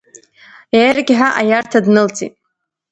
Ергьҳәа 0.83 1.27
аиарҭа 1.39 1.79
днылҵит. 1.85 2.33